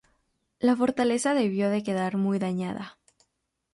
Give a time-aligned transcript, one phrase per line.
[0.57, 2.97] La fortaleza debió de quedar muy dañada.